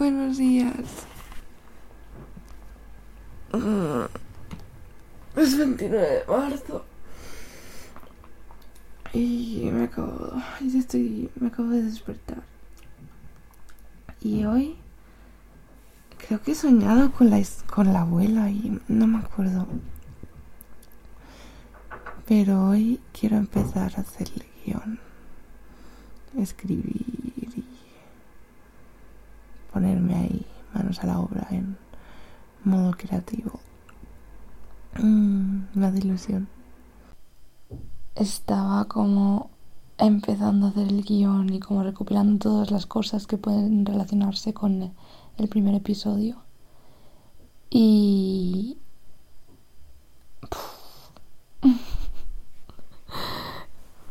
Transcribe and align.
Buenos 0.00 0.38
días. 0.38 1.04
Mm. 3.52 4.04
Es 5.36 5.58
29 5.58 6.08
de 6.08 6.24
marzo. 6.26 6.86
Y 9.12 9.68
me 9.70 9.84
acabo. 9.84 10.40
Estoy. 10.74 11.30
Me 11.38 11.48
acabo 11.48 11.68
de 11.68 11.82
despertar. 11.82 12.42
Y 14.22 14.46
hoy. 14.46 14.78
Creo 16.16 16.40
que 16.40 16.52
he 16.52 16.54
soñado 16.54 17.12
con 17.12 17.28
la, 17.28 17.38
con 17.66 17.92
la 17.92 18.00
abuela 18.00 18.50
y 18.50 18.80
no 18.88 19.06
me 19.06 19.18
acuerdo. 19.18 19.66
Pero 22.26 22.70
hoy 22.70 23.00
quiero 23.12 23.36
empezar 23.36 23.92
a 23.98 24.00
hacer 24.00 24.30
el 24.34 24.46
guion. 24.64 24.98
Escribir 26.38 27.04
y 27.06 27.09
ponerme 29.80 30.14
ahí 30.14 30.46
manos 30.74 31.02
a 31.02 31.06
la 31.06 31.18
obra 31.18 31.48
en 31.50 31.78
modo 32.64 32.92
creativo. 32.92 33.58
Mm, 34.98 35.62
hace 35.82 35.98
ilusión. 36.00 36.48
Estaba 38.14 38.84
como 38.84 39.48
empezando 39.96 40.66
a 40.66 40.68
hacer 40.68 40.88
el 40.88 41.02
guion 41.02 41.50
y 41.50 41.60
como 41.60 41.82
recopilando 41.82 42.38
todas 42.38 42.70
las 42.70 42.84
cosas 42.84 43.26
que 43.26 43.38
pueden 43.38 43.86
relacionarse 43.86 44.52
con 44.52 44.92
el 45.38 45.48
primer 45.48 45.74
episodio. 45.74 46.42
Y... 47.70 48.76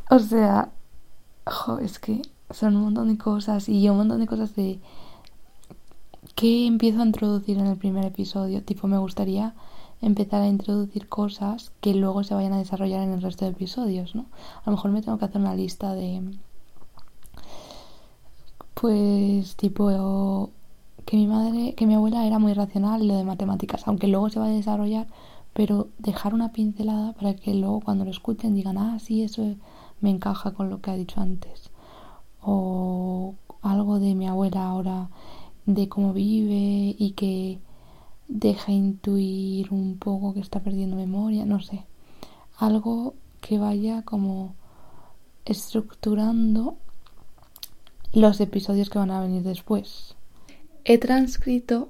o 0.10 0.18
sea, 0.18 0.72
es 1.80 2.00
que 2.00 2.24
son 2.50 2.76
un 2.76 2.86
montón 2.86 3.10
de 3.10 3.20
cosas 3.20 3.70
y 3.70 3.88
un 3.88 3.98
montón 3.98 4.20
de 4.20 4.26
cosas 4.26 4.56
de 4.56 4.80
que 6.40 6.68
empiezo 6.68 7.02
a 7.02 7.06
introducir 7.06 7.58
en 7.58 7.68
el 7.68 7.76
primer 7.76 8.06
episodio. 8.06 8.64
Tipo, 8.64 8.88
me 8.88 8.98
gustaría 8.98 9.56
empezar 10.02 10.42
a 10.42 10.48
introducir 10.48 11.10
cosas 11.10 11.74
que 11.82 11.94
luego 11.94 12.24
se 12.24 12.34
vayan 12.34 12.54
a 12.54 12.60
desarrollar 12.60 13.02
en 13.02 13.12
el 13.12 13.22
resto 13.22 13.44
de 13.44 13.52
episodios, 13.52 14.16
¿no? 14.16 14.28
A 14.64 14.70
lo 14.70 14.78
mejor 14.78 14.92
me 14.92 15.02
tengo 15.02 15.18
que 15.18 15.26
hacer 15.26 15.42
una 15.42 15.54
lista 15.54 15.94
de 15.96 16.22
pues 18.74 19.58
tipo 19.58 20.50
que 21.06 21.18
mi 21.18 21.28
madre, 21.28 21.76
que 21.76 21.86
mi 21.86 21.96
abuela 21.96 22.26
era 22.26 22.40
muy 22.40 22.54
racional 22.54 23.06
lo 23.06 23.18
de 23.18 23.26
matemáticas, 23.26 23.86
aunque 23.86 24.08
luego 24.08 24.30
se 24.30 24.40
va 24.40 24.46
a 24.46 24.50
desarrollar, 24.50 25.08
pero 25.52 25.90
dejar 25.98 26.34
una 26.34 26.54
pincelada 26.54 27.12
para 27.12 27.34
que 27.34 27.54
luego 27.54 27.82
cuando 27.82 28.06
lo 28.06 28.12
escuchen 28.12 28.56
digan, 28.56 28.78
ah, 28.78 28.98
sí, 29.00 29.24
eso 29.24 29.56
me 30.00 30.10
encaja 30.10 30.52
con 30.52 30.70
lo 30.70 30.80
que 30.80 30.92
ha 30.92 30.96
dicho 30.96 31.20
antes. 31.20 31.70
O 32.42 33.36
algo 33.62 34.00
de 34.00 34.16
mi 34.16 34.26
abuela 34.26 34.66
ahora, 34.70 35.10
de 35.74 35.88
cómo 35.88 36.14
vive 36.14 36.96
y 36.98 37.14
que 37.16 37.60
deja 38.28 38.72
intuir 38.72 39.72
un 39.72 39.98
poco 40.00 40.34
que 40.34 40.40
está 40.40 40.62
perdiendo 40.62 40.96
memoria, 40.96 41.46
no 41.46 41.62
sé. 41.62 41.86
Algo 42.58 43.14
que 43.40 43.60
vaya 43.60 44.02
como 44.02 44.56
estructurando 45.46 46.78
los 48.14 48.42
episodios 48.42 48.90
que 48.90 48.98
van 48.98 49.12
a 49.12 49.22
venir 49.22 49.44
después. 49.44 50.16
He 50.86 50.98
transcrito 50.98 51.90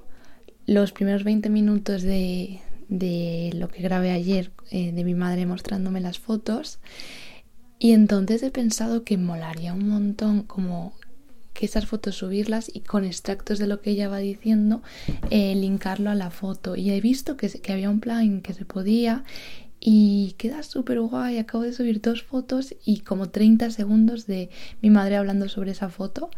los 0.66 0.92
primeros 0.92 1.24
20 1.24 1.48
minutos 1.48 2.02
de, 2.02 2.60
de 2.88 3.50
lo 3.54 3.68
que 3.68 3.82
grabé 3.82 4.10
ayer 4.10 4.52
eh, 4.70 4.92
de 4.92 5.04
mi 5.04 5.14
madre 5.14 5.46
mostrándome 5.46 6.00
las 6.00 6.18
fotos 6.18 6.80
y 7.78 7.92
entonces 7.92 8.42
he 8.42 8.50
pensado 8.50 9.04
que 9.04 9.16
molaría 9.16 9.72
un 9.72 9.88
montón 9.88 10.42
como 10.42 10.92
esas 11.66 11.86
fotos 11.86 12.16
subirlas 12.16 12.70
y 12.72 12.80
con 12.80 13.04
extractos 13.04 13.58
de 13.58 13.66
lo 13.66 13.80
que 13.80 13.90
ella 13.90 14.08
va 14.08 14.18
diciendo 14.18 14.82
eh, 15.30 15.54
linkarlo 15.54 16.10
a 16.10 16.14
la 16.14 16.30
foto. 16.30 16.76
Y 16.76 16.90
he 16.90 17.00
visto 17.00 17.36
que, 17.36 17.48
que 17.48 17.72
había 17.72 17.90
un 17.90 18.00
plan 18.00 18.40
que 18.40 18.54
se 18.54 18.64
podía 18.64 19.24
y 19.80 20.34
queda 20.38 20.62
súper 20.62 21.00
guay. 21.00 21.38
Acabo 21.38 21.64
de 21.64 21.72
subir 21.72 22.00
dos 22.00 22.22
fotos 22.22 22.74
y 22.84 23.00
como 23.00 23.30
30 23.30 23.70
segundos 23.70 24.26
de 24.26 24.50
mi 24.82 24.90
madre 24.90 25.16
hablando 25.16 25.48
sobre 25.48 25.72
esa 25.72 25.88
foto. 25.88 26.30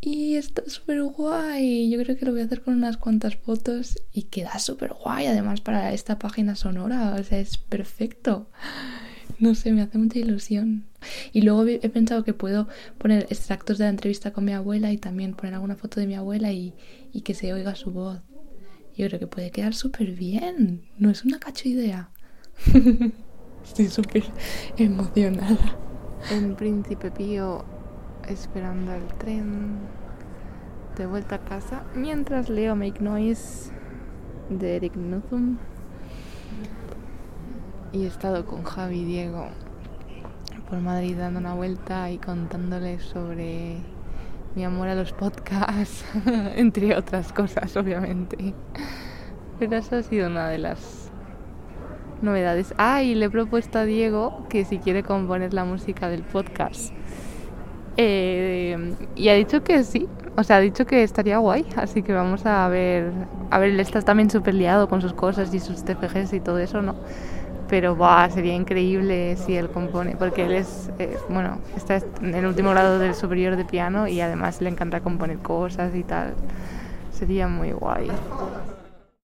Y 0.00 0.36
está 0.36 0.62
súper 0.68 1.02
guay. 1.02 1.90
Yo 1.90 2.00
creo 2.02 2.16
que 2.16 2.24
lo 2.24 2.32
voy 2.32 2.42
a 2.42 2.44
hacer 2.44 2.62
con 2.62 2.74
unas 2.74 2.96
cuantas 2.96 3.36
fotos 3.36 3.98
y 4.12 4.24
queda 4.24 4.58
súper 4.60 4.92
guay. 4.92 5.26
Además, 5.26 5.60
para 5.60 5.92
esta 5.92 6.18
página 6.18 6.54
sonora, 6.54 7.16
o 7.18 7.24
sea, 7.24 7.40
es 7.40 7.58
perfecto. 7.58 8.48
No 9.40 9.54
sé, 9.54 9.72
me 9.72 9.82
hace 9.82 9.98
mucha 9.98 10.18
ilusión. 10.18 10.84
Y 11.32 11.42
luego 11.42 11.64
he 11.66 11.88
pensado 11.88 12.24
que 12.24 12.34
puedo 12.34 12.68
poner 12.98 13.26
extractos 13.30 13.78
de 13.78 13.84
la 13.84 13.90
entrevista 13.90 14.32
con 14.32 14.44
mi 14.44 14.52
abuela 14.52 14.92
y 14.92 14.98
también 14.98 15.34
poner 15.34 15.54
alguna 15.54 15.76
foto 15.76 16.00
de 16.00 16.06
mi 16.06 16.14
abuela 16.14 16.52
y, 16.52 16.74
que 17.24 17.34
se 17.34 17.52
oiga 17.52 17.74
su 17.74 17.92
voz. 17.92 18.20
Yo 18.96 19.06
creo 19.06 19.20
que 19.20 19.26
puede 19.26 19.50
quedar 19.50 19.74
súper 19.74 20.12
bien. 20.12 20.82
No 20.98 21.10
es 21.10 21.24
una 21.24 21.38
cacho 21.38 21.68
idea. 21.68 22.10
Estoy 23.64 23.88
súper 23.88 24.24
emocionada. 24.76 25.76
En 26.32 26.56
Príncipe 26.56 27.10
Pío 27.10 27.64
esperando 28.28 28.92
el 28.92 29.06
tren 29.18 29.78
de 30.96 31.06
vuelta 31.06 31.36
a 31.36 31.44
casa 31.44 31.84
mientras 31.94 32.48
leo 32.48 32.74
Make 32.74 33.00
Noise 33.00 33.70
de 34.50 34.76
Eric 34.76 34.96
Nuthum 34.96 35.58
y 37.92 38.04
he 38.04 38.06
estado 38.06 38.44
con 38.44 38.62
Javi 38.62 39.00
y 39.00 39.04
Diego 39.04 39.48
por 40.68 40.80
Madrid 40.80 41.16
dando 41.16 41.40
una 41.40 41.54
vuelta 41.54 42.10
y 42.10 42.18
contándoles 42.18 43.02
sobre 43.02 43.76
mi 44.54 44.64
amor 44.64 44.88
a 44.88 44.94
los 44.94 45.12
podcasts, 45.12 46.04
entre 46.56 46.94
otras 46.96 47.32
cosas, 47.32 47.76
obviamente. 47.76 48.54
Pero 49.58 49.76
eso 49.76 49.96
ha 49.96 50.02
sido 50.02 50.28
una 50.28 50.48
de 50.48 50.58
las 50.58 51.10
novedades. 52.22 52.74
Ah, 52.76 53.02
y 53.02 53.14
le 53.14 53.26
he 53.26 53.30
propuesto 53.30 53.78
a 53.78 53.84
Diego 53.84 54.46
que 54.48 54.64
si 54.64 54.78
quiere 54.78 55.02
componer 55.02 55.54
la 55.54 55.64
música 55.64 56.08
del 56.08 56.22
podcast. 56.22 56.92
Eh, 57.96 58.94
y 59.16 59.28
ha 59.28 59.34
dicho 59.34 59.64
que 59.64 59.82
sí, 59.84 60.08
o 60.38 60.44
sea, 60.44 60.56
ha 60.56 60.60
dicho 60.60 60.86
que 60.86 61.02
estaría 61.02 61.38
guay, 61.38 61.66
así 61.76 62.02
que 62.02 62.12
vamos 62.12 62.46
a 62.46 62.68
ver. 62.68 63.12
A 63.50 63.58
ver, 63.58 63.70
él 63.70 63.80
está 63.80 64.02
también 64.02 64.30
súper 64.30 64.54
liado 64.54 64.88
con 64.88 65.00
sus 65.00 65.12
cosas 65.12 65.52
y 65.52 65.60
sus 65.60 65.84
TFGs 65.84 66.32
y 66.34 66.40
todo 66.40 66.58
eso, 66.58 66.80
¿no? 66.80 66.94
pero 67.68 67.94
bah, 67.96 68.28
sería 68.30 68.54
increíble 68.54 69.36
si 69.36 69.56
él 69.56 69.68
compone, 69.68 70.16
porque 70.18 70.46
él 70.46 70.52
es, 70.52 70.90
eh, 70.98 71.18
bueno, 71.28 71.58
está 71.76 72.00
en 72.22 72.34
el 72.34 72.46
último 72.46 72.70
grado 72.70 72.98
del 72.98 73.14
superior 73.14 73.56
de 73.56 73.64
piano 73.64 74.08
y 74.08 74.20
además 74.20 74.60
le 74.60 74.70
encanta 74.70 75.00
componer 75.00 75.38
cosas 75.38 75.94
y 75.94 76.02
tal. 76.02 76.34
Sería 77.12 77.48
muy 77.48 77.72
guay. 77.72 78.08